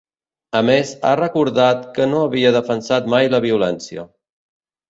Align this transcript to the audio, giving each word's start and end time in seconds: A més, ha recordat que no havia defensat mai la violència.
A 0.59 0.61
més, 0.69 0.93
ha 1.09 1.11
recordat 1.19 1.85
que 1.97 2.09
no 2.13 2.23
havia 2.29 2.55
defensat 2.57 3.11
mai 3.15 3.33
la 3.35 3.45
violència. 3.49 4.09